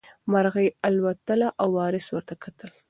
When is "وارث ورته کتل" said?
1.77-2.69